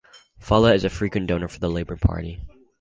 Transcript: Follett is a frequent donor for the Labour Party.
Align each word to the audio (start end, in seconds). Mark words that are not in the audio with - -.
Follett 0.39 0.77
is 0.77 0.83
a 0.83 0.89
frequent 0.89 1.27
donor 1.27 1.47
for 1.47 1.59
the 1.59 1.69
Labour 1.69 1.95
Party. 1.95 2.41